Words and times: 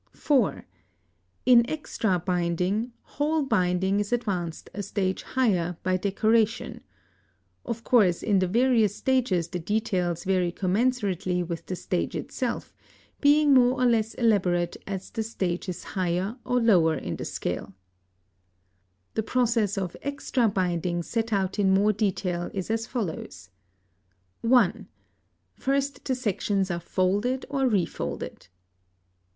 (4) 0.13 0.65
In 1.45 1.63
extra 1.69 2.17
binding, 2.17 2.91
whole 3.03 3.43
binding 3.45 3.99
is 3.99 4.11
advanced 4.11 4.67
a 4.73 4.81
stage 4.81 5.21
higher 5.21 5.77
by 5.83 5.95
decoration. 5.95 6.81
Of 7.63 7.83
course 7.83 8.23
in 8.23 8.39
the 8.39 8.47
various 8.47 8.95
stages 8.95 9.49
the 9.49 9.59
details 9.59 10.23
vary 10.23 10.51
commensurately 10.53 11.47
with 11.47 11.67
the 11.67 11.75
stage 11.75 12.15
itself, 12.15 12.73
being 13.19 13.53
more 13.53 13.79
or 13.79 13.85
less 13.85 14.15
elaborate 14.15 14.75
as 14.87 15.11
the 15.11 15.21
stage 15.21 15.69
is 15.69 15.83
higher 15.83 16.35
or 16.43 16.59
lower 16.59 16.95
in 16.95 17.17
the 17.17 17.23
scale. 17.25 17.75
The 19.13 19.21
process 19.21 19.77
of 19.77 19.95
extra 20.01 20.47
binding 20.47 21.03
set 21.03 21.31
out 21.31 21.59
in 21.59 21.75
more 21.75 21.93
detail 21.93 22.49
is 22.55 22.71
as 22.71 22.87
follows: 22.87 23.51
(1) 24.41 24.87
First 25.53 26.03
the 26.05 26.15
sections 26.15 26.71
are 26.71 26.79
folded 26.79 27.45
or 27.51 27.67
refolded. 27.67 28.47